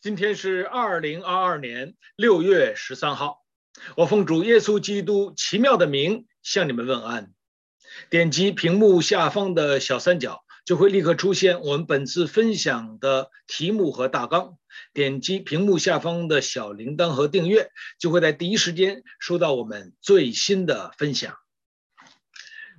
[0.00, 3.42] 今天是二零二二年六月十三号，
[3.96, 7.32] 我奉主耶稣基督奇妙的名向你们问安。
[8.08, 14.56] 点击屏幕下方的小三角，就会立刻出现我们本次分享的题目和大纲。
[14.92, 21.36] 点击屏幕下方的小铃铛和订阅，就会在第一时间收到我们最新的分享。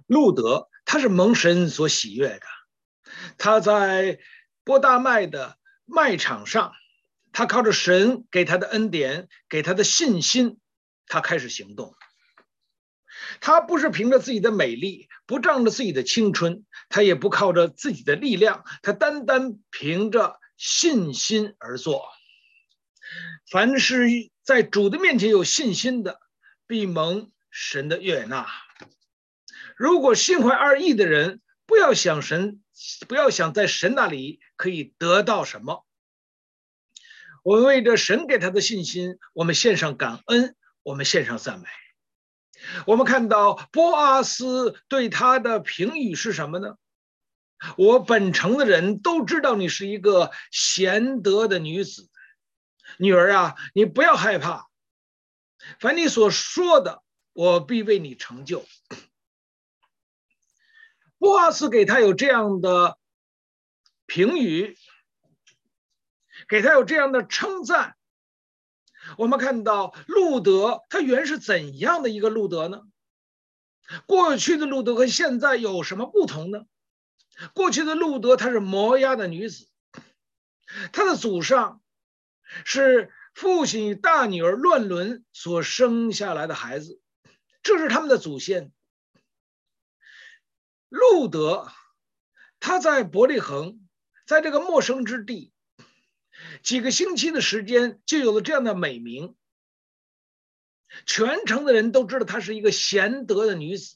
[0.08, 2.42] 路德，他是蒙神所喜悦的，
[3.38, 4.20] 他在
[4.64, 6.72] 波大麦的麦场上。
[7.40, 10.60] 他靠着神给他的恩典，给他的信心，
[11.08, 11.96] 他开始行动。
[13.40, 22.10] 他不是凭着自己的美丽，不仗着自己的青春，他也不靠着自己的力量，他单单凭着信心而做。
[23.50, 24.10] 凡是
[24.44, 26.20] 在主的面前有信心的，
[26.68, 28.48] 必蒙神的悦纳。
[29.78, 32.62] 如果心怀二意的人，不要想神，
[33.08, 35.86] 不要想在神那里可以得到什么。
[37.50, 41.66] 我们为着神给他的信心，我们献上感恩，我们献上赞美。
[42.86, 46.76] 我们看到波阿斯对他的评语是什么呢？
[47.76, 52.12] 我本城的人都知道你是一个贤德的女子，
[53.00, 54.68] 女儿啊，你不要害怕，
[55.80, 57.02] 凡你所说的，
[57.34, 58.64] 我必为你成就。
[61.18, 63.00] 波阿斯给他有这样的
[64.06, 64.78] 评语。
[66.50, 67.96] 给他有这样的称赞，
[69.18, 72.82] 我们看到路德，他原是怎样的一个路德呢？
[74.08, 76.66] 过去的路德和现在有什么不同呢？
[77.54, 79.70] 过去的路德，她是摩押的女子，
[80.92, 81.82] 她的祖上
[82.66, 87.00] 是父亲与大女儿乱伦所生下来的孩子，
[87.64, 88.74] 这是他们的祖先。
[90.90, 91.72] 路德，
[92.60, 93.88] 他在伯利恒，
[94.26, 95.54] 在这个陌生之地。
[96.64, 99.36] 几个星期的时间，就有了这样的美名。
[101.06, 103.96] 全城的人都知道她是一个贤德的女子，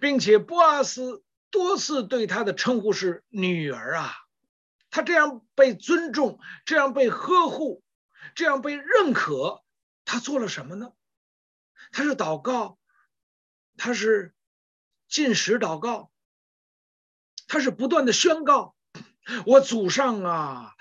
[0.00, 4.12] 并且波阿斯多次对她的称呼是女儿啊。
[4.90, 7.84] 她这样被尊重，这样被呵护，
[8.34, 9.62] 这样被认可，
[10.04, 10.92] 她做了什么呢？
[11.92, 12.78] 她是祷告，
[13.76, 14.34] 她是
[15.08, 16.10] 禁食祷告，
[17.46, 18.75] 她是不断的宣告。
[19.44, 20.74] 我祖上啊，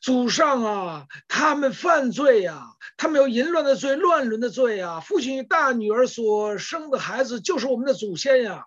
[0.00, 8.66] 祖上啊，他们犯罪呀、他们有淫乱的罪、乱伦的罪呀、父亲与大女儿所生的孩子就是我们的祖先呀。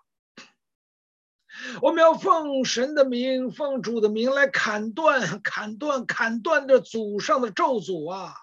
[1.82, 8.34] 我们要奉神的名、奉主的名来砍断、砍断、砍断这祖上的咒诅啊。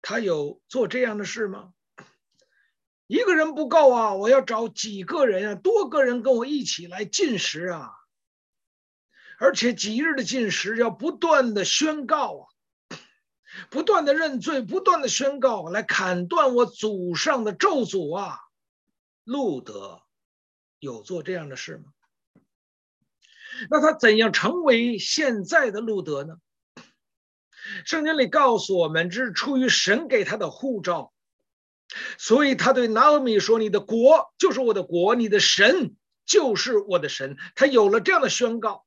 [0.00, 1.72] 他有做这样的事吗？
[3.08, 7.97] 一个人不够啊，我要找几个人啊，多个人跟我一起来进食啊。
[9.38, 12.98] 而且几日的禁食要不断的宣告啊，
[13.70, 18.40] 不断的认罪，不断的宣告，来砍断我祖上的咒诅啊！
[19.24, 20.02] 路德
[20.80, 21.92] 有做这样的事吗？
[23.70, 26.36] 那他怎样成为现在的路德呢？
[27.84, 31.12] 圣经里告诉我们，这是出于神给他的护照，
[32.18, 35.94] 所以他对拿俄米说：“你的国就是我的国，你的神
[36.26, 38.84] 就是我的神。”他有了这样的宣告。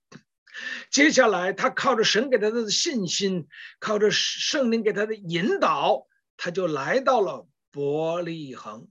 [0.90, 3.48] 接下来，他靠着神给他的信心，
[3.80, 6.08] 靠着圣灵给他的引导，
[6.38, 8.90] 他就来到了伯利恒。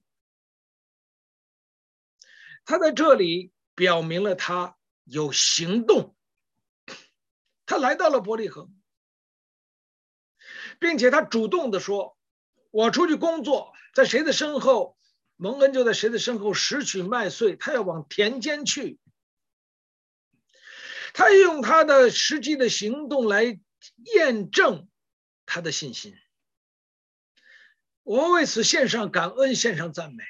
[2.64, 6.14] 他在这里表明了他有行动。
[7.66, 8.75] 他来到了伯利恒，
[10.78, 12.16] 并且他主动的说
[12.70, 14.97] ：“我出去工作，在谁的身后，
[15.37, 17.56] 蒙恩就在谁的身后拾取麦穗。
[17.56, 18.98] 他要往田间去。”
[21.12, 23.59] 他用他的实际的行动来
[24.15, 24.88] 验证
[25.47, 26.15] 他的信心。
[28.03, 30.25] 我们为此献上感恩，献上赞美。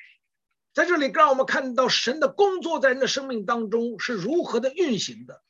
[0.73, 5.43] 在这里，让我们看到神的工作在人的生命当中是如何的运行的。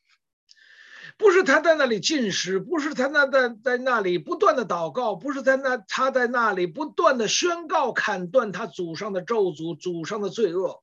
[1.19, 10.83] 不是他在那里进食，不是他那在在那里不断的祷告，不是在那他在那里不断的宣告砍断他祖上的咒诅、祖上的罪恶。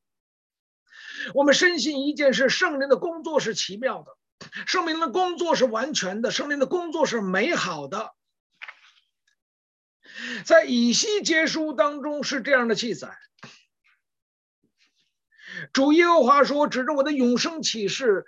[1.33, 4.16] 我们深信一件事：圣灵的工作是奇妙的。
[4.65, 8.13] 圣灵的工作是完全的，圣灵的工作是美好的。
[10.45, 13.17] 在以西结书当中是这样的记载：
[15.73, 18.25] 主耶和华说，指着我的永生启示，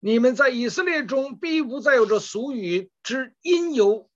[0.00, 4.10] 你们在以色列中必不再有着俗语之因由。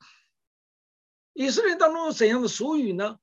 [1.32, 3.18] 以色列当中有怎样的俗语呢？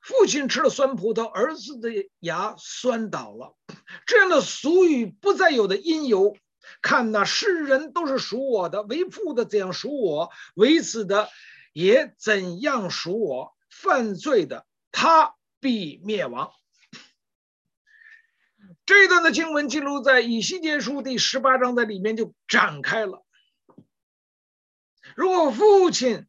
[0.00, 1.90] 父亲吃了酸葡萄，儿子的
[2.20, 3.56] 牙酸倒了，
[4.06, 6.36] 这样的俗语不再有的因由。
[6.82, 11.28] 看那，世人都是属我的，为父的怎样属我，为子的
[11.72, 13.54] 也怎样属我。
[13.70, 16.50] 犯罪的，他必灭亡。
[18.86, 23.24] 这一段的经文记录在以西结书第十八章的里面就展开了。
[25.14, 26.26] 如果父亲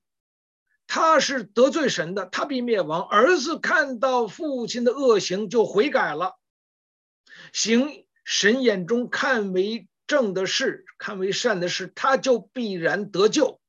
[0.85, 6.37] 他是得罪神的，他必灭亡；儿子看到父亲的恶行就悔改了，
[7.53, 13.61] 行神眼中看为正的事，看为善的事，他就必然得救。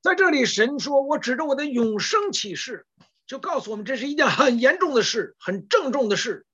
[0.00, 2.86] 在这里，神说：“我指着我的永生启示，
[3.26, 6.46] 就告诉我们，这是一件很严重的事，很郑重的事。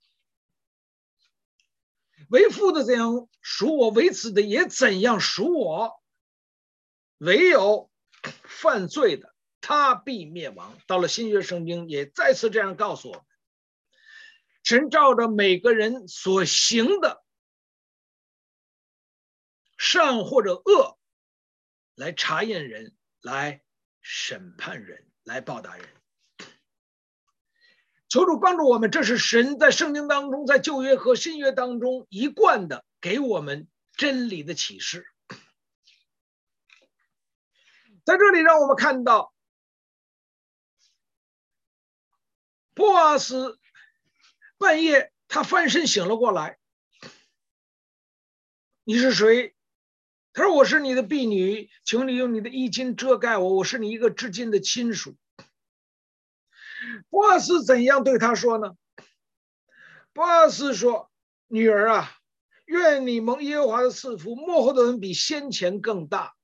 [2.31, 6.02] 为父的怎样属我，为子的也怎样属我。
[7.19, 7.90] 唯有
[8.25, 13.23] 犯罪的，他必灭亡。”到了新约圣经，也再次这样告诉我们：
[14.62, 17.23] 神照着每个人所行的。
[19.85, 20.99] 善或者恶，
[21.95, 23.63] 来查验人，来
[24.01, 25.87] 审判人，来报答人。
[28.09, 35.07] 求主帮助我们，这是神在圣经当中，在旧约和新约当中一贯的给我们真理的启示。
[38.07, 39.35] 在这里，让我们看到，
[42.73, 43.61] 波阿斯
[44.57, 46.59] 半夜他翻身醒了过来，
[48.85, 49.54] 你是谁？
[50.35, 53.55] 他说：“我是你的婢女，请你用你的衣襟遮盖我。
[53.55, 55.15] 我是你一个至亲的亲属。”
[57.09, 58.75] 波阿斯怎样对他说呢？
[60.13, 61.09] 波阿斯说
[61.47, 62.11] ：“女儿啊，
[62.65, 66.35] 愿你蒙耶和华的赐福，幕后的人比先前更大。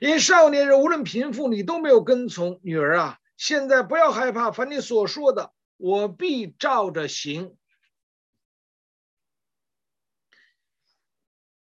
[0.00, 2.58] 因少年人无论贫富，你都没有跟从。
[2.64, 7.56] 女儿啊，现在不要害怕，凡你所说的，我必照着行。”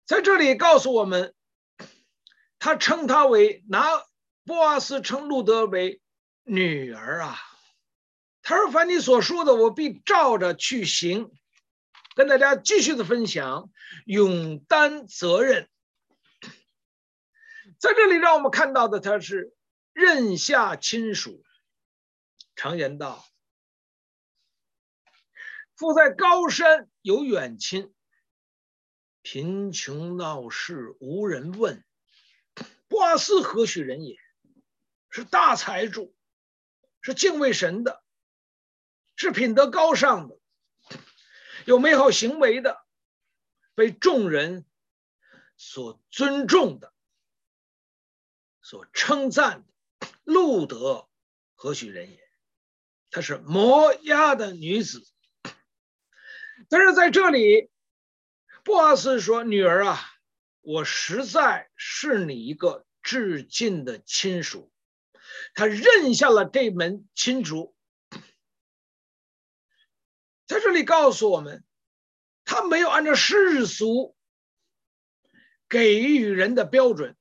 [0.06, 1.34] 在这里告诉我们，
[2.58, 3.84] 他称他为拿
[4.44, 6.02] 波阿斯称路德为
[6.42, 7.38] 女儿啊。
[8.42, 11.32] 他说：“凡你所说的，我必照着去行。”
[12.14, 13.70] 跟大家继续的分享，
[14.04, 15.70] 勇担责任。
[17.78, 19.54] 在这里，让我们看到的他是
[19.94, 21.42] 任下亲属。
[22.54, 23.24] 常言道
[25.74, 27.93] ：“富在高山有远亲。”
[29.24, 31.82] 贫穷闹市无人问，
[32.88, 34.18] 波阿斯何许人也？
[35.08, 36.14] 是大财主，
[37.00, 38.04] 是敬畏神的，
[39.16, 40.38] 是品德高尚的，
[41.64, 42.84] 有美好行为的，
[43.74, 44.66] 被众人
[45.56, 46.92] 所尊重的，
[48.60, 50.08] 所称赞的。
[50.24, 51.08] 路德
[51.54, 52.20] 何许人也？
[53.10, 55.02] 她是摩押的女子，
[56.68, 57.70] 但是在这里。
[58.64, 60.00] 波阿斯说：“女儿啊，
[60.62, 64.72] 我实在是你一个至近的亲属。”
[65.54, 67.76] 他认下了这门亲族。
[70.46, 71.62] 在这里告诉我们，
[72.44, 74.16] 他没有按照世俗
[75.68, 77.16] 给予人的标准，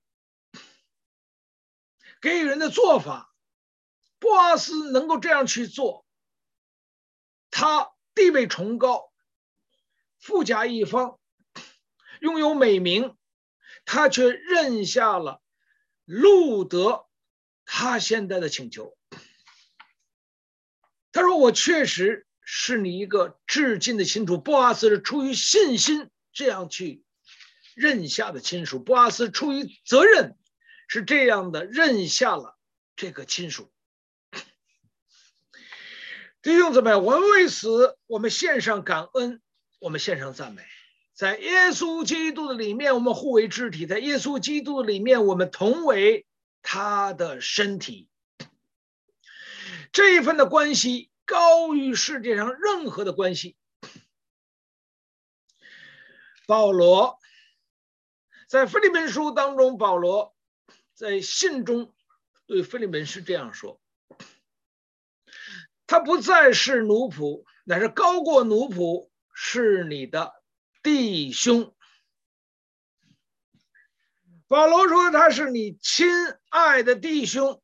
[2.22, 3.34] 给予人的做法。
[4.19, 6.06] 波阿斯能够这样去做，
[7.51, 9.12] 他地位崇高，
[10.19, 11.19] 富甲一方。
[12.24, 13.18] 拥有美名，
[13.84, 15.42] 他却认下了
[16.06, 17.06] 路德
[17.65, 18.98] 他现在的请求。
[21.12, 27.03] 他说：“我确实是你一个至亲的亲属。”波阿斯是出于信心这样去
[27.75, 28.80] 认下的亲属。
[28.80, 30.38] 波阿斯出于责任
[30.88, 32.58] 是这样的认下了
[32.96, 33.70] 这个亲属。
[36.42, 39.42] 弟兄姊妹，我们为此，我们献上感恩，
[39.80, 40.63] 我们献上赞美。
[41.13, 46.25] 在耶稣基督的里面，我们互为肢体；在耶稣基督的里面，我们同为
[46.63, 48.10] 他的身体。
[49.91, 53.55] 这一份的关系高于世界上任何的关系。
[56.48, 57.20] 保罗
[58.48, 60.36] 在腓利门书当中，保罗
[60.96, 61.93] 在信中
[62.48, 63.79] 对腓利门是这样说
[65.86, 70.34] ：“他不再是奴仆，乃是高过奴仆，是你的。”
[70.84, 71.74] 弟兄，
[74.48, 76.08] 保罗说他是你亲
[76.50, 77.63] 爱的弟兄，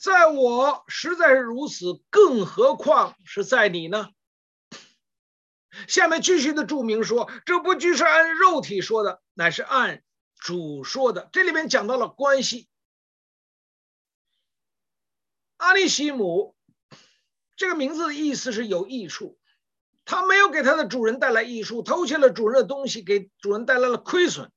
[0.00, 4.08] 在我实在是如此，更何况是在你呢？
[5.86, 10.02] 下面继续的注明说，这不拘是按肉体说的，乃是按
[10.34, 11.28] 主说的。
[11.30, 12.70] 这里面讲到了关系。
[15.58, 16.56] 阿利西姆
[17.54, 19.38] 这个名字的意思是有益处。
[20.08, 24.50] 他没有给他的主人带来益处，偷窃了主人的东西，给主人带来了亏损。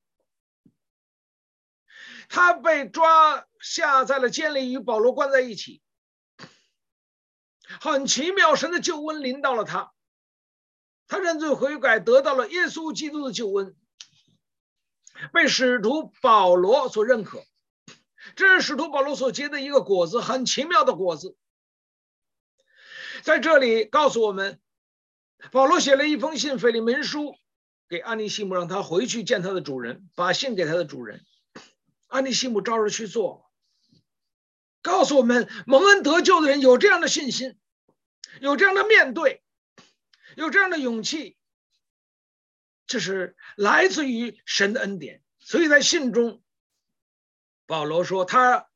[2.30, 5.82] 他被抓下在了监里，与保罗关在一起。
[7.82, 9.92] 很奇妙，神的救恩临到了他，
[11.10, 13.76] 他认罪悔改，得到了耶稣基督的救恩，
[15.34, 17.44] 被使徒保罗所认可。
[18.38, 21.36] 这是使徒保罗所结的一个果子，很奇妙的果子。
[23.22, 24.62] 在这里告诉我们，
[25.52, 27.36] 保罗写了一封信，腓利门书，
[27.90, 31.26] 给安尼西姆，让他回去见他的主人，把信给他的主人。
[32.08, 33.50] 安尼西姆照着去做，
[34.82, 37.58] 告诉我们，蒙恩得救的人有这样的信心，
[38.40, 39.42] 有这样的面对，
[40.36, 41.38] 有这样的勇气，
[42.86, 45.24] 这是来自于神的恩典。
[45.40, 46.42] 所以在信中。
[47.68, 48.68] 保罗说：“他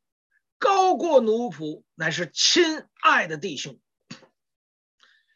[0.58, 3.78] 高过奴仆，乃是亲爱的弟兄。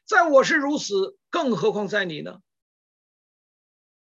[0.09, 2.39] 在我是如此，更何况在你呢？”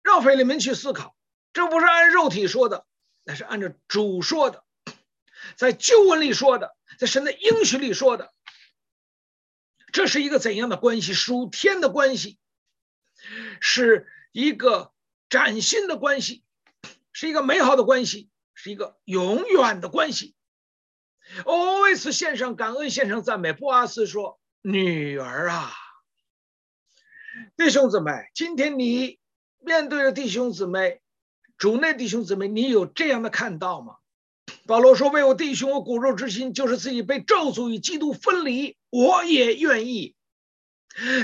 [0.01, 1.17] 让腓利门去思考，
[1.51, 2.87] 这不是按肉体说的，
[3.25, 4.63] 那是按照主说的，
[5.57, 8.33] 在旧文里说的，在神的应许里说的。
[9.91, 11.13] 这是一个怎样的关系？
[11.13, 12.39] 属天的关系，
[13.59, 14.93] 是一个
[15.29, 16.45] 崭新的关系，
[17.11, 18.29] 是一个美好的关系。
[18.59, 20.35] 是一个永远的关系。
[21.45, 23.53] 我为此献上感恩，献上赞美。
[23.53, 25.71] 波阿斯说：“女儿啊，
[27.55, 29.19] 弟兄姊妹，今天你
[29.59, 31.01] 面对着弟兄姊妹，
[31.57, 33.97] 主内弟兄姊妹，你有这样的看到吗？”
[34.65, 40.15] 保罗说：“为我弟兄，我骨肉之心，就是自己被咒诅与基督分离，我也愿意。”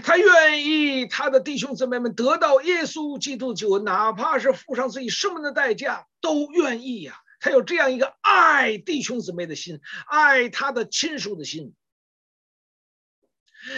[0.03, 7.19] 他愿意他的弟兄姊妹们得到耶稣基督救恩，哪怕是付上自己生命的代价，都愿意呀。
[7.39, 11.73] 他有这样一个爱弟兄姊妹的心，爱他的亲属的心。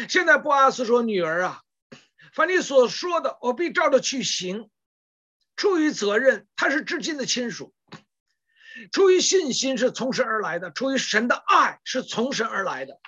[0.10, 1.62] 现在波阿斯说：“女儿啊，
[2.36, 4.70] 凡你所说的，我必照着去行。
[5.56, 7.74] 出于责任，他是至亲的亲属；
[8.92, 13.00] 出于信心，是从神而来的；出于神的爱，是从神而来的。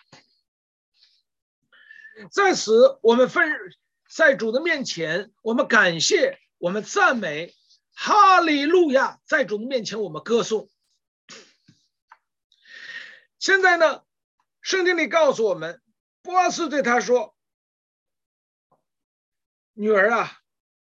[2.32, 3.54] 在此，我们分
[4.10, 7.54] 在主的面前，我们感谢，我们赞美。”
[8.00, 9.20] 哈利路亚！
[9.26, 10.70] 在主的面前，我们歌颂。
[13.40, 14.04] 现在呢，
[14.62, 15.82] 圣经里告诉我们，
[16.22, 17.36] 波阿斯对他说
[19.78, 20.32] ：“女儿啊，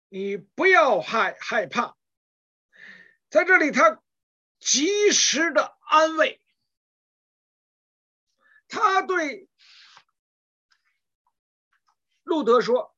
[0.08, 1.96] 你不要害害怕。”
[3.28, 4.00] 在这里，他
[4.58, 6.40] 及时的安慰，
[8.68, 9.48] 他对
[12.22, 12.96] 路德说：“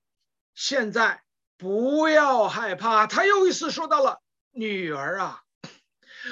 [0.54, 1.22] 现在。”
[1.60, 5.42] 不要害怕，他又一次说到了女儿啊。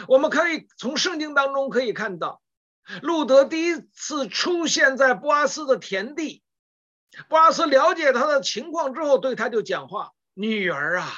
[0.06, 2.40] 我们可以从圣经当中可以看到，
[3.02, 6.44] 路德第一次出现在波阿斯的田地，
[7.28, 11.12] 波拉斯了解他的情况之后，对他就讲话：“女儿啊。”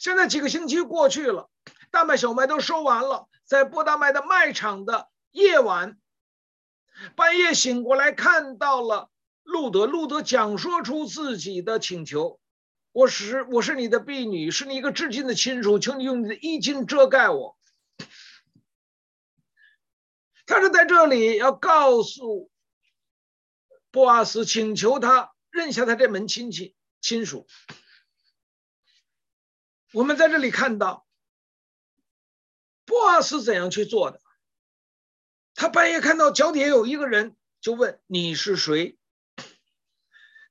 [0.00, 1.48] 现在几个星期过去了，
[1.90, 5.98] 大麦小麦都收完了，在波大麦的麦场的夜晚，
[7.16, 9.10] 半夜醒过来看到了。
[9.44, 12.38] 路德，路德讲说出自己的请求
[12.92, 17.56] ：“我是我是你的婢女，是你一个至亲的亲属，求你用你的衣襟遮盖我。”
[20.44, 22.50] 他是在这里要告诉
[23.90, 27.46] 波阿斯，请求他认下他这门亲戚亲属。
[29.92, 31.06] 我们在这里看到
[32.84, 34.20] 波阿斯怎样去做的。
[35.54, 38.98] 他半夜看到脚底下有一个人，就问：“你是谁？”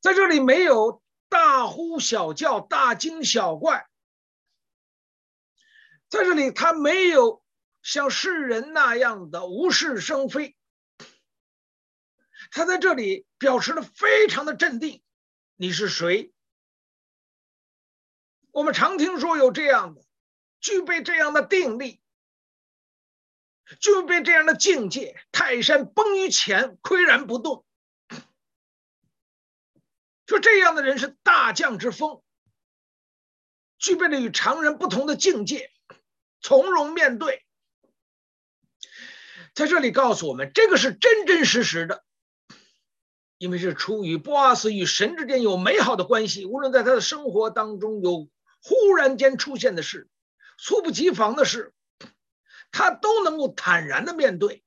[0.02, 3.88] 在这里没有大呼小叫、大惊小怪，
[6.10, 7.44] 在这里他没有
[7.84, 10.58] 像世人那样的无事生非，
[12.52, 15.02] 他在这里表示的非常的镇定。
[15.56, 16.32] 你是谁？
[18.52, 20.04] 我们常听说有这样的，
[20.60, 22.02] 具备这样的定力，
[23.80, 27.66] 具备这样的境界，泰山崩于前，岿然不动。
[30.26, 32.24] 说这样的人是大将之风，
[33.78, 35.72] 具备了与常人不同的境界，
[36.42, 37.46] 从容面对。
[39.54, 42.04] 在这里告诉我们，这个是真真实实的，
[43.38, 48.30] 因为是出于波阿斯与神之间有美好的关系，无论在他的生活当中有
[48.64, 50.10] 忽然间出现的事，
[50.58, 51.74] 猝不及防的事，
[52.72, 54.64] 他都能够坦然的面对。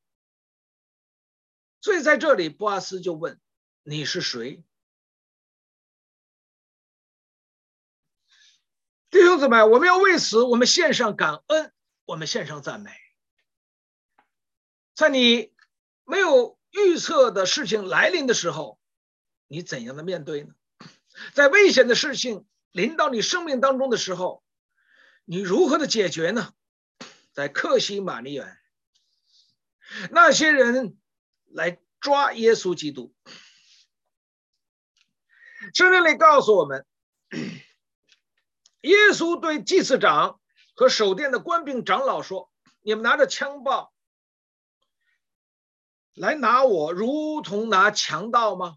[1.80, 3.40] 所以在这里，波阿斯就问
[3.82, 4.62] ：“你是谁？”
[9.10, 11.72] 弟兄姊妹，我们要为此，我们献上感恩，
[12.04, 12.92] 我们献上赞美。
[14.94, 15.52] 在你
[16.04, 18.78] 没有预测的事情来临的时候，
[19.46, 20.54] 你怎样的面对呢？
[21.34, 24.44] 在危险的事情临到你生命当中的时候，
[25.24, 26.52] 你如何的解决呢？
[27.32, 28.58] 在克西马尼园，
[30.10, 30.96] 那些人
[31.46, 33.14] 来抓耶稣基督。
[35.74, 36.86] 圣经里告诉我们，
[38.80, 40.40] 耶稣对祭司长
[40.74, 42.50] 和守殿的官兵长老说
[42.80, 43.90] ：“你们拿着枪棒
[46.20, 48.76] 来拿我，如同拿强盗吗？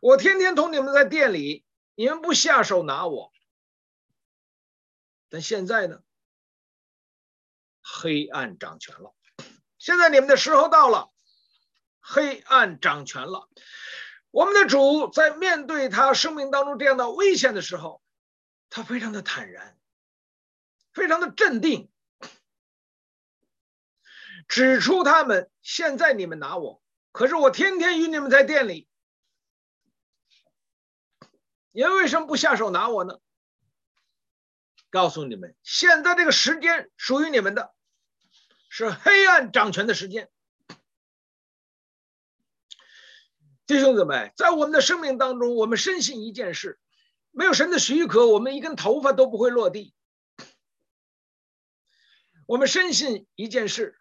[0.00, 3.30] 我天天同你们在店里，你们不下手拿我。
[5.28, 6.00] 但现在呢？
[7.82, 9.14] 黑暗掌权了。
[9.78, 11.12] 现在你们的时候到了，
[12.00, 13.50] 黑暗掌权了。”
[14.30, 18.00] 我们的主在面对他生命当中这样的危险的时候，
[18.70, 19.78] 他非常的坦然，
[20.94, 21.90] 非常的镇定，
[24.48, 28.88] 指出他们现在你们拿我，可是我天天与你们在店里，
[31.70, 33.18] 你为什么不下手拿我呢？
[34.90, 37.74] 告诉你们，现在这个时间属于你们的，
[38.70, 40.30] 是黑暗掌权的时间。
[43.66, 46.80] 弟兄姊妹，在我们的生命当中，我们深信一件事：
[47.32, 49.92] 没有神的许可，我们一根头发都不会落地。
[52.46, 53.98] 我们深信一件事：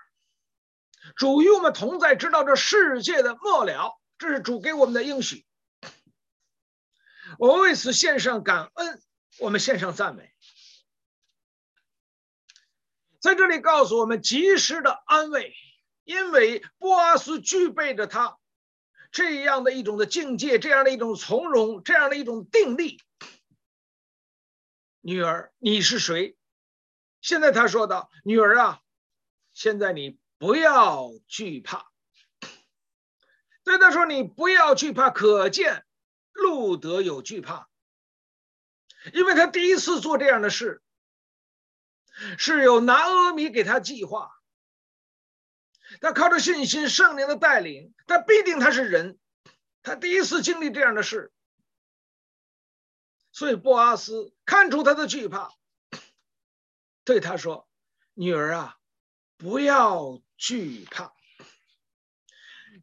[1.15, 3.99] 主与我们同在，直到这世界的末了。
[4.17, 5.45] 这是主给我们的应许。
[7.37, 9.01] 我们为此献上感恩，
[9.39, 10.33] 我们献上赞美。
[13.19, 15.53] 在这里告诉我们及时的安慰，
[16.03, 18.37] 因为波阿斯具备着他。
[19.11, 23.01] 这样的一种的境界，这样的一种从容，这样的一种定力。
[25.01, 26.35] 女儿，你是谁？
[27.21, 28.81] 现在他说道：“女儿啊，
[29.53, 31.91] 现在你不要惧怕。”
[33.63, 35.85] 对他说：“你不要惧怕。”可见
[36.31, 37.67] 路德有惧怕，
[39.13, 40.81] 因为他第一次做这样的事，
[42.37, 44.31] 是有拿阿米给他计划。
[46.01, 49.17] 他靠着信心，圣灵的带领，他必定他是人，
[49.83, 51.31] 他第一次经历这样的事，
[53.31, 55.53] 所以波阿斯看出他的惧怕，
[57.03, 57.67] 对他说
[58.13, 58.77] ：“女儿啊，
[59.37, 61.13] 不要惧怕。”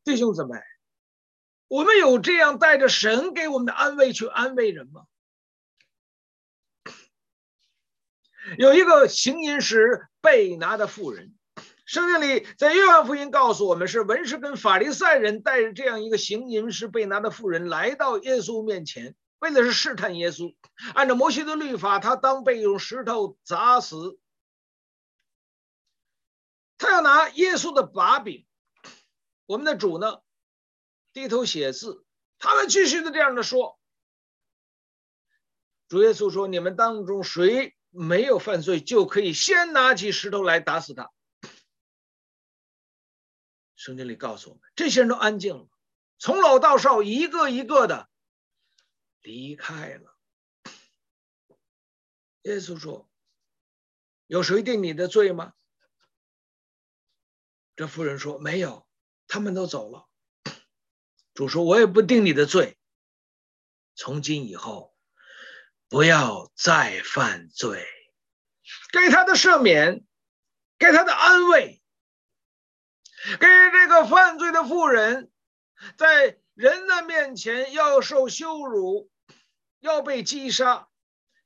[0.04, 0.58] 弟兄姊妹，
[1.68, 5.06] 我们有这样带着神给我们的安慰去安慰人吗？
[8.58, 11.34] 有一个行淫时被拿的妇人。
[11.86, 20.54] 圣经里，在约翰福音告诉我们，是文士跟法利赛人带着这样一个行淫时被拿的妇人来到耶稣面前，为的是试探耶稣。
[20.94, 24.18] 按照摩西的律法，他当被用石头砸死。
[26.78, 28.46] 他要拿耶稣的把柄。
[29.46, 30.22] 我们的主呢，
[31.12, 32.04] 低头写字。
[32.38, 33.78] 他们继续的这样的说
[35.88, 41.10] ：“主耶稣说，你们当中谁没有犯罪，就可以先拿起石头来打死他。”
[43.76, 45.68] 圣经里告诉我们，这些人都安静了，
[46.18, 48.08] 从老到少，一个一个的
[49.20, 50.16] 离开了。
[52.42, 53.08] 耶稣说
[54.26, 55.52] ：“有谁定你的罪吗？”
[57.76, 58.86] 这妇人说：“没有，
[59.26, 60.06] 他们都走了。”
[61.34, 62.78] 主说：“我也不定你的罪，
[63.94, 64.94] 从今以后
[65.88, 67.86] 不要再犯罪，
[68.92, 70.04] 给他的赦免，
[70.78, 71.80] 给他的安慰。”
[73.40, 75.32] 给这个犯罪的妇人，
[75.96, 79.10] 在人的面前要受羞辱，
[79.80, 80.90] 要被击杀。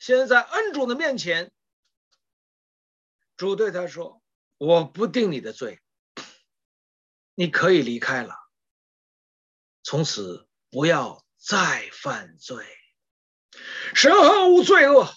[0.00, 1.52] 现在恩主的面前，
[3.36, 4.20] 主对他说
[4.58, 5.80] ：“我不定你的罪，
[7.38, 8.34] 你可以离开了。
[9.84, 12.66] 从此不要再犯罪。
[13.94, 15.08] 神恨无罪恶，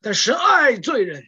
[0.00, 1.24] 但神爱罪人。”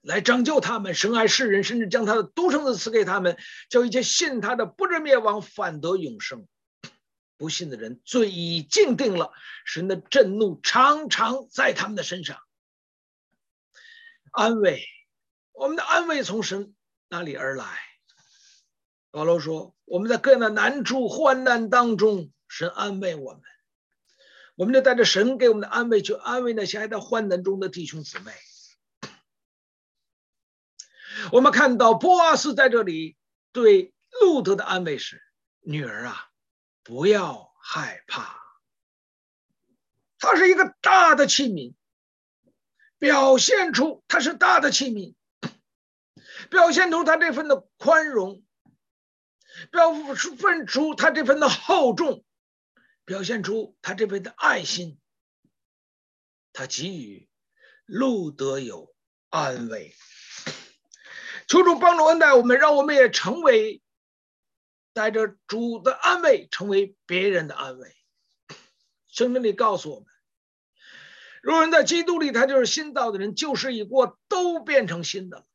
[0.00, 3.36] 来拯救他们，神爱世人，甚至将他的独生子赐给他们，
[3.68, 6.48] 叫一切信他的不至灭亡，反得永生。
[7.36, 9.34] 不信的人罪已经定了，
[9.66, 12.40] 神的震怒常常在他们的身上。
[14.32, 14.82] 安慰，
[15.52, 16.74] 我们的安慰从神
[17.08, 17.89] 那里而来。
[19.10, 23.42] 保罗说：“我们在各样的难处、患难当中，神安慰我们，
[24.54, 28.32] 我们就带着神给我们的安慰，去安慰那些还在患难中的弟兄姊妹。”
[31.32, 33.16] 我们看到波阿斯在这里
[33.52, 35.20] 对路德的安慰是
[35.60, 36.30] ：“女儿啊，
[36.82, 38.38] 不要害怕。
[40.18, 41.74] 他是一个大的器皿，
[42.98, 45.14] 表现出他是大的器皿，
[46.48, 48.42] 表现出他这份的宽容，
[49.70, 52.24] 表现出他这份的厚重，
[53.04, 54.98] 表现出他这份的爱心，
[56.52, 57.28] 他给予
[57.86, 58.94] 路德有
[59.28, 59.94] 安慰。
[61.46, 63.82] 求主帮助恩待我们，让我们也成为
[64.92, 67.96] 带着主的安慰，成为别人的安慰。
[69.08, 70.06] 圣经里告诉我们，
[71.42, 75.46] 如人在基督里，他就是新造的人，旧事已过，都变成新的了。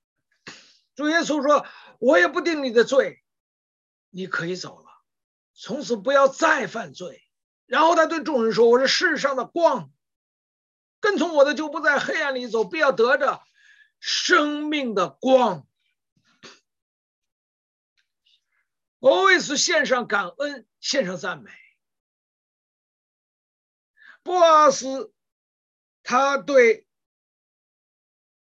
[0.96, 1.66] 主耶稣说
[2.00, 3.24] ：“我也不定你的罪，
[4.16, 4.86] 你可以走了，
[5.54, 7.22] 从此不要再犯罪。”
[7.68, 9.92] 然后他对众人说：“我是世上的光，
[11.02, 13.44] 跟从我的就不在黑暗里走，必要得着
[14.00, 15.68] 生命的光。”
[19.00, 21.52] 我为此献上感恩，献上赞美。
[24.24, 25.14] 波阿斯，
[26.04, 26.88] 他对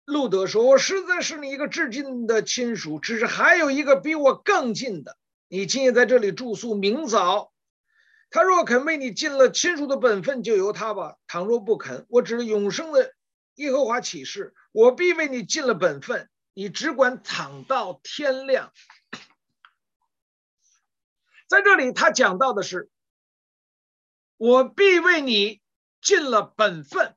[0.05, 5.17] 路德说：“我实在是你一个至近的亲属，只是还有一个比我更近的。
[5.53, 7.53] 你今夜在这里住宿，明早
[8.31, 13.13] 他若肯为你尽了亲属的本分，就由他吧；倘若不肯，我指着永生的
[13.53, 16.27] 耶和华起誓，我必为你尽了本分。
[16.55, 18.73] 你只管躺到天亮。”
[21.47, 22.89] 在这里，他讲到的是
[24.37, 25.61] ：“我必为你
[26.01, 27.15] 尽了本分。”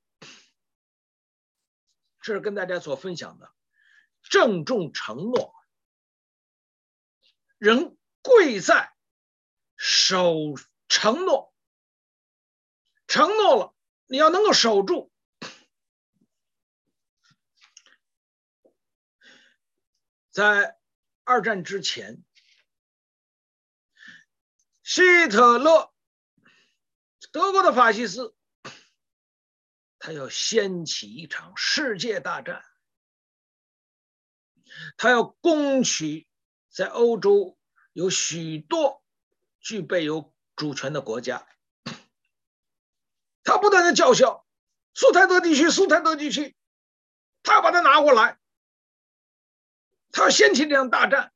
[2.20, 3.50] 这是跟大家所分享的
[4.20, 5.54] 郑重承诺。
[7.56, 7.95] 人
[8.26, 8.92] 贵在
[9.76, 10.34] 守
[10.88, 11.54] 承诺，
[13.06, 13.74] 承诺了，
[14.06, 15.12] 你要能够守住。
[20.32, 20.76] 在
[21.22, 22.24] 二战之前。
[24.82, 25.92] 希特勒，
[27.32, 28.36] 德国的法西斯，
[29.98, 32.64] 他要掀起一场世界大战，
[34.96, 36.28] 他要攻取
[36.68, 37.58] 在欧洲
[37.96, 39.02] 有许多
[39.58, 41.48] 具备有主权的国家，
[43.42, 44.46] 他不断的叫嚣，
[44.92, 46.54] 苏台德地区，苏台德地区，
[47.42, 48.38] 他要把它拿过来，
[50.12, 51.32] 他要掀起这场大战。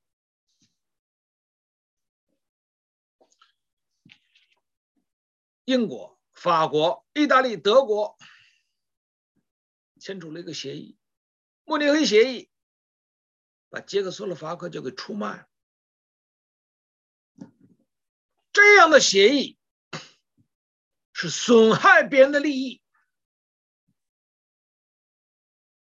[5.64, 8.18] 英国、法国、意大利、德国
[9.99, 10.99] 签署了一个协议，
[11.64, 12.51] 慕尼黑协议，
[13.70, 15.50] 把捷克斯洛伐克就给出卖了。
[18.53, 19.57] 这样的协议
[21.13, 22.83] 是损害别人的利益，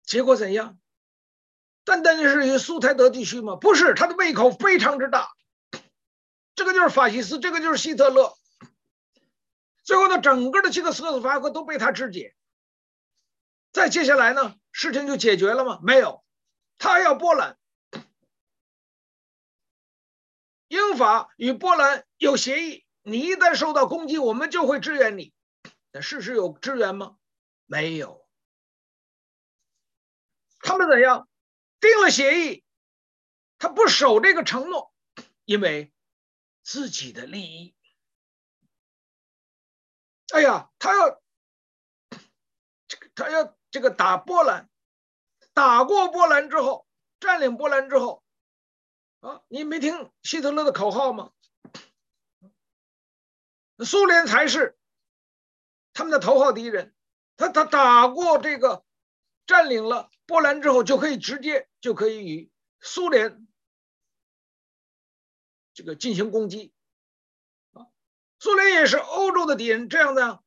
[0.05, 0.79] 结果怎样？
[1.85, 3.57] 单单是于苏台德地区吗？
[3.57, 5.31] 不是，他的胃口非常之大。
[6.55, 8.35] 这个就是法西斯，这个就是希特勒。
[9.85, 12.35] 最后呢，整个的捷克斯洛伐克都被他肢解。
[13.73, 15.79] 再接下来呢，事情就解决了吗？
[15.83, 16.25] 没有，
[16.79, 17.59] 他要波兰。
[20.77, 25.33] 英法与波兰有协议，你一旦受到攻击，我们就会支援你。
[25.91, 27.17] 但事实有支援吗？
[27.65, 28.29] 没有。
[30.61, 31.29] 他们怎样？
[31.81, 32.65] 定了协议，
[33.59, 34.93] 他不守这个承诺，
[35.45, 35.93] 因为
[36.63, 37.75] 自己的利益。
[40.35, 41.23] 哎呀，他要
[42.89, 44.69] 这个，他要这个打波兰，
[45.55, 46.87] 打过波兰之后，
[47.21, 48.25] 占领波兰之后，
[49.27, 51.33] 啊，你没听希特勒的口号吗？
[53.85, 54.79] 苏联才是
[55.93, 56.95] 他们的头号敌人。
[57.37, 58.85] 他他打过这个，
[59.45, 63.49] 占领了波兰之后，就可以直接就可以与苏联
[65.75, 66.73] 这个进行攻击。
[68.39, 70.41] 苏联也是欧洲的敌人，这样的，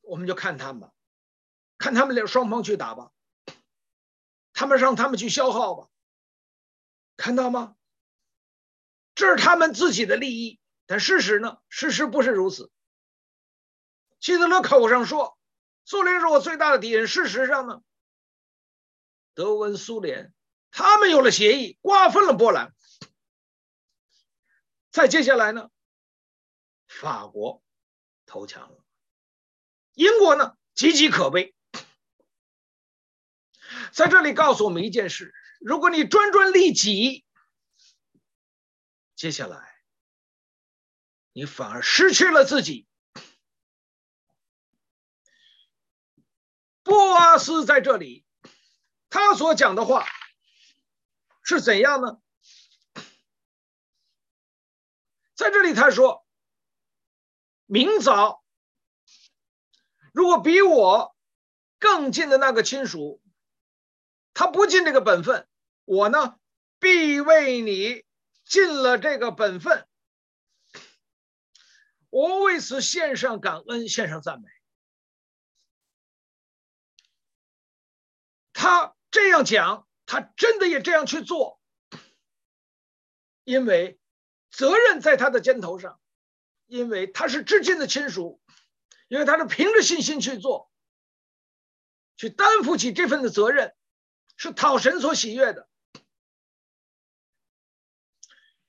[0.00, 0.92] 我们就看他们吧，
[1.78, 3.12] 看他们俩双方去打吧，
[4.52, 5.88] 他们让他们去消耗吧，
[7.16, 7.76] 看到吗？
[9.16, 11.56] 这是他们自己的利益，但事实呢？
[11.68, 12.70] 事实不是如此。
[14.20, 15.38] 希特勒口上说
[15.84, 17.80] 苏联是我最大的敌人，事实上呢，
[19.34, 20.32] 德文苏联
[20.70, 22.74] 他们有了协议，瓜分了波兰。
[24.90, 25.70] 再接下来呢？
[26.86, 27.62] 法国
[28.26, 28.84] 投降了，
[29.94, 31.54] 英国呢，岌岌可危。
[33.92, 37.25] 在这里告诉我们一件事：如果你专专利己，
[39.16, 39.74] 接下来
[41.32, 42.86] 你反而失去了自己。
[46.82, 48.24] 波阿斯在这里，
[49.08, 50.06] 他所讲的话
[51.42, 52.20] 是怎样呢？
[55.34, 56.24] 在这里他说。
[57.68, 58.44] 明早，
[60.12, 61.16] 如果比我
[61.80, 63.20] 更近的那个亲属，
[64.34, 65.48] 他不尽这个本分，
[65.84, 66.38] 我呢，
[66.78, 68.04] 必为你
[68.46, 69.86] 尽了这个本分。
[72.08, 74.48] 我为此献上感恩，献上赞美。
[78.54, 81.60] 他这样讲，他真的也这样去做，
[83.44, 83.98] 因为
[84.50, 86.00] 责任在他的肩头上，
[86.66, 88.40] 因为他是至亲的亲属，
[89.08, 90.70] 因为他是凭着信心去做，
[92.16, 93.76] 去担负起这份的责任，
[94.36, 95.68] 是讨神所喜悦的。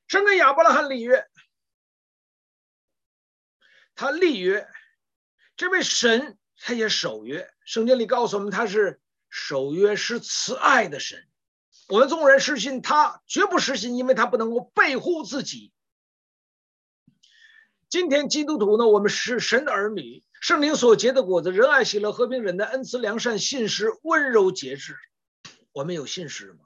[0.08, 1.28] 神跟亚伯拉罕立约，
[3.96, 4.67] 他立约，
[5.56, 7.54] 这位神他也守约。
[7.65, 9.02] 圣经里告诉我们，他是。
[9.30, 11.28] 守约是慈爱的神，
[11.89, 15.74] 我们众人失信他，绝不失信，因为他不能够背乎自己。
[17.89, 24.98] 今天基督徒呢，我们是神的儿女，圣灵所结的果子，仁爱、喜乐、和平、忍耐、恩慈、良善、信实、温柔、节制。
[25.74, 26.60] 我们有信实吗？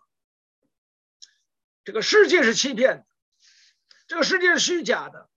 [1.83, 3.05] 这个世界是欺骗的，
[4.11, 5.29] 这个世界是虚假的，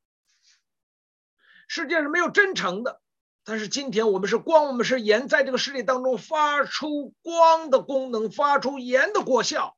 [1.69, 3.01] 世界是没有真诚的。
[3.45, 9.77] 但是今天我们是光，我们是盐，在这个世界当中发出光的功能，发出盐的果效。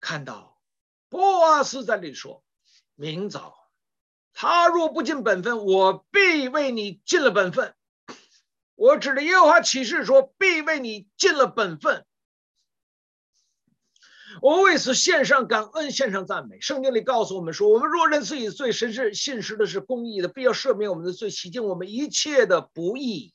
[0.00, 0.60] 看到
[1.08, 2.44] 波阿斯在这里说
[2.94, 3.56] ：“明早，
[4.34, 7.74] 他若不尽本分，我必为你尽了本分。”
[8.76, 12.04] 我指着耶和华起誓说：“必为你尽了本分。”
[14.44, 16.60] 我为此献上感恩，献上赞美。
[16.60, 23.32] 圣经里告诉我们说：“我们若认自己罪，神是信实的，是公义的，必要赦免我们的罪，洗净我们一切的不义。”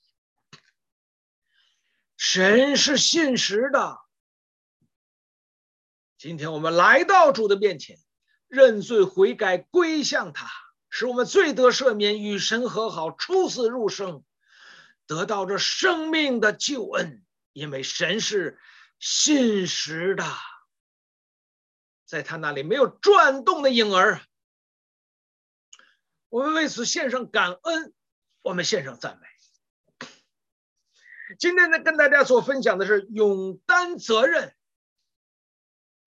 [2.15, 3.98] 神是信实的。
[6.19, 7.98] 今天我们来到主的面前，
[8.48, 10.48] 认罪悔改，归向他，
[10.91, 14.24] 使我们罪得赦免，与神和好，出死入生，
[15.08, 17.26] 得到这生命的救恩。
[17.54, 18.60] 因为神是
[19.00, 20.24] 信实的。
[22.10, 24.22] 在他那里没有转动的影儿，
[26.28, 27.93] 我们为此献上感恩，
[28.41, 29.28] 我们献上赞美。
[31.38, 34.56] 今天呢，跟大家所分享的是勇担责任。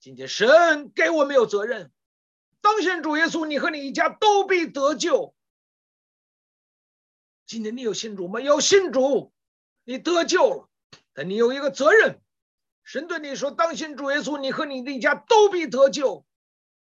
[0.01, 1.89] 今天神给我们有责任，
[2.59, 5.33] 当信主耶稣，你和你一家都必得救。
[7.45, 8.41] 今天你有信主吗？
[8.41, 9.31] 有信主，
[9.85, 10.69] 你得救了，
[11.13, 12.21] 但你有一个责任。
[12.83, 16.25] 神对你说：“当心主耶稣，你和你的一家都必得救，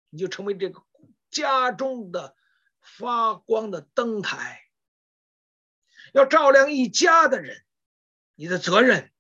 [0.10, 0.84] 你就成为这个
[1.30, 2.36] 家中的
[2.82, 4.62] 发光的灯台，
[6.12, 7.63] 要照亮一家的人。
[8.34, 9.13] 你的责任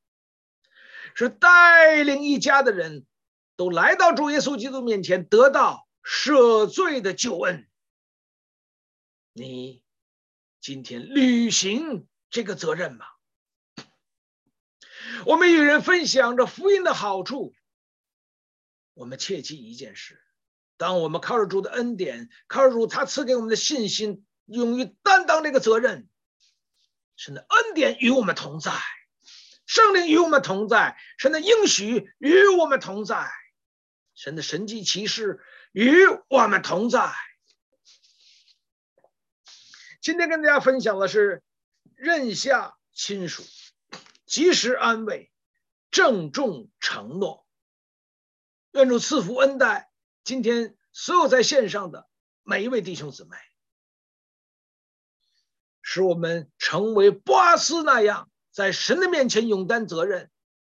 [1.13, 3.05] 是带领一家的人
[3.55, 7.69] 都来到主耶稣基督面前，得到赦罪的救恩。
[9.33, 9.83] 你
[10.59, 13.05] 今天履行这个责任吗？”
[15.25, 17.55] 我们与人分享着福音的好处，
[18.93, 20.21] 我们切记一件事：
[20.77, 26.07] 当我们靠着主的恩典，靠着主他赐给我们的信心，勇于担当这个责任，
[27.15, 28.71] 神的恩典与我们同在，
[29.65, 33.27] 圣灵与我们同在，神的应许与我们同在，
[34.13, 37.11] 神的神迹奇事与我们同在。
[40.01, 41.41] 今天跟大家分享的是
[41.95, 43.43] 认下亲属。
[44.35, 45.31] 及时安慰，
[45.91, 47.47] 郑重承诺。
[48.73, 49.89] 愿主赐福恩待
[50.25, 52.09] 今天所有在线上的
[52.43, 53.37] 每一位弟兄姊妹，
[55.81, 60.29] 使我们成为波阿斯那样，在神的面前勇担责任，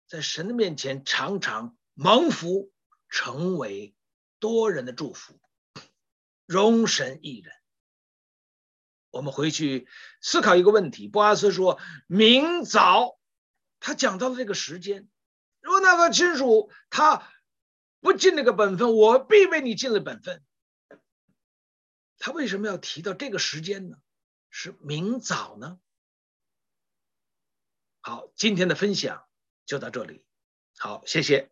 [0.05, 2.71] 在神的面前常常蒙福，
[3.09, 3.95] 成为
[4.37, 5.39] 多人的祝福，
[6.45, 7.51] 荣神一人。
[9.09, 9.87] 我们回去
[10.21, 13.16] 思考一个问题：波阿斯说明早。
[13.79, 15.07] 他讲到了这个时间，
[15.61, 17.27] 如果那个亲属他
[17.99, 20.43] 不尽那个本分，我必为你尽了本分。
[22.19, 23.97] 他为什么要提到这个时间呢？
[24.49, 25.79] 是明早呢？
[27.99, 29.27] 好，今天的分享
[29.65, 30.25] 就到这里。
[30.77, 31.51] 好，谢谢。